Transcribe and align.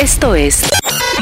Esto 0.00 0.36
es 0.36 0.62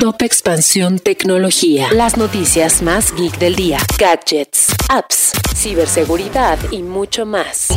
Top 0.00 0.20
Expansión 0.22 0.98
Tecnología. 0.98 1.92
Las 1.92 2.16
noticias 2.16 2.82
más 2.82 3.14
geek 3.14 3.38
del 3.38 3.54
día. 3.54 3.78
Gadgets, 3.96 4.74
apps, 4.88 5.30
ciberseguridad 5.54 6.58
y 6.72 6.82
mucho 6.82 7.26
más. 7.26 7.68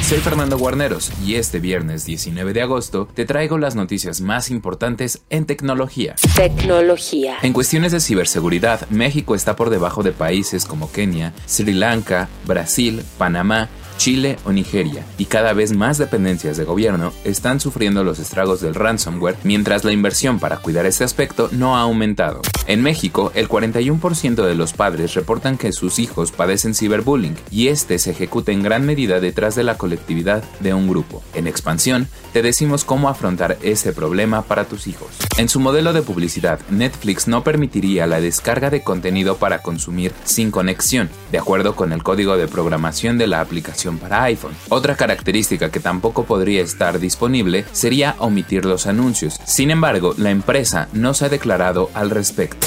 Soy 0.00 0.18
Fernando 0.20 0.56
Guarneros 0.56 1.12
y 1.22 1.34
este 1.34 1.60
viernes 1.60 2.06
19 2.06 2.54
de 2.54 2.62
agosto 2.62 3.08
te 3.12 3.26
traigo 3.26 3.58
las 3.58 3.74
noticias 3.74 4.22
más 4.22 4.50
importantes 4.50 5.20
en 5.28 5.44
tecnología. 5.44 6.16
Tecnología. 6.34 7.36
En 7.42 7.52
cuestiones 7.52 7.92
de 7.92 8.00
ciberseguridad, 8.00 8.88
México 8.88 9.34
está 9.34 9.54
por 9.54 9.68
debajo 9.68 10.02
de 10.02 10.12
países 10.12 10.64
como 10.64 10.90
Kenia, 10.90 11.34
Sri 11.46 11.74
Lanka, 11.74 12.30
Brasil, 12.46 13.04
Panamá 13.18 13.68
Chile 14.00 14.38
o 14.46 14.52
Nigeria, 14.52 15.04
y 15.18 15.26
cada 15.26 15.52
vez 15.52 15.76
más 15.76 15.98
dependencias 15.98 16.56
de 16.56 16.64
gobierno 16.64 17.12
están 17.24 17.60
sufriendo 17.60 18.02
los 18.02 18.18
estragos 18.18 18.62
del 18.62 18.74
ransomware, 18.74 19.36
mientras 19.44 19.84
la 19.84 19.92
inversión 19.92 20.38
para 20.38 20.56
cuidar 20.56 20.86
este 20.86 21.04
aspecto 21.04 21.50
no 21.52 21.76
ha 21.76 21.82
aumentado. 21.82 22.40
En 22.66 22.82
México, 22.82 23.30
el 23.34 23.46
41% 23.46 24.46
de 24.46 24.54
los 24.54 24.72
padres 24.72 25.12
reportan 25.12 25.58
que 25.58 25.72
sus 25.72 25.98
hijos 25.98 26.32
padecen 26.32 26.74
ciberbullying, 26.74 27.36
y 27.50 27.68
este 27.68 27.98
se 27.98 28.12
ejecuta 28.12 28.52
en 28.52 28.62
gran 28.62 28.86
medida 28.86 29.20
detrás 29.20 29.54
de 29.54 29.64
la 29.64 29.76
colectividad 29.76 30.42
de 30.60 30.72
un 30.72 30.88
grupo. 30.88 31.22
En 31.34 31.46
expansión, 31.46 32.08
te 32.32 32.40
decimos 32.40 32.86
cómo 32.86 33.10
afrontar 33.10 33.58
ese 33.60 33.92
problema 33.92 34.40
para 34.40 34.64
tus 34.64 34.86
hijos. 34.86 35.10
En 35.36 35.50
su 35.50 35.60
modelo 35.60 35.92
de 35.92 36.00
publicidad, 36.00 36.58
Netflix 36.70 37.28
no 37.28 37.44
permitiría 37.44 38.06
la 38.06 38.22
descarga 38.22 38.70
de 38.70 38.82
contenido 38.82 39.36
para 39.36 39.60
consumir 39.60 40.14
sin 40.24 40.50
conexión, 40.50 41.10
de 41.30 41.38
acuerdo 41.38 41.76
con 41.76 41.92
el 41.92 42.02
código 42.02 42.36
de 42.36 42.48
programación 42.48 43.18
de 43.18 43.26
la 43.26 43.40
aplicación 43.40 43.98
para 43.98 44.22
iPhone. 44.24 44.54
Otra 44.68 44.96
característica 44.96 45.70
que 45.70 45.80
tampoco 45.80 46.24
podría 46.24 46.62
estar 46.62 46.98
disponible 46.98 47.64
sería 47.72 48.16
omitir 48.18 48.64
los 48.64 48.86
anuncios. 48.86 49.38
Sin 49.44 49.70
embargo, 49.70 50.14
la 50.16 50.30
empresa 50.30 50.88
no 50.92 51.14
se 51.14 51.26
ha 51.26 51.28
declarado 51.28 51.90
al 51.94 52.10
respecto. 52.10 52.66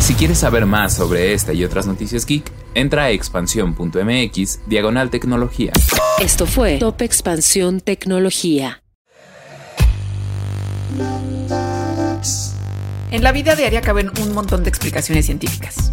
Si 0.00 0.14
quieres 0.14 0.38
saber 0.38 0.66
más 0.66 0.96
sobre 0.96 1.34
esta 1.34 1.52
y 1.52 1.64
otras 1.64 1.86
noticias 1.86 2.26
geek, 2.26 2.50
entra 2.74 3.04
a 3.04 3.10
expansión.mx 3.10 4.60
diagonal 4.66 5.10
tecnología. 5.10 5.72
Esto 6.20 6.46
fue 6.46 6.78
Top 6.78 7.02
Expansión 7.02 7.80
Tecnología. 7.80 8.82
En 13.10 13.22
la 13.22 13.32
vida 13.32 13.56
diaria 13.56 13.80
caben 13.80 14.10
un 14.20 14.32
montón 14.32 14.62
de 14.62 14.70
explicaciones 14.70 15.26
científicas. 15.26 15.92